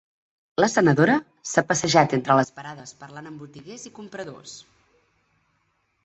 La 0.63 0.67
senadora 0.75 1.17
s’ha 1.49 1.63
passejat 1.71 2.15
entre 2.17 2.37
les 2.39 2.49
parades 2.55 2.93
parlant 3.03 3.27
amb 3.31 3.43
botiguers 3.45 3.85
i 3.89 3.93
compradors. 3.99 4.55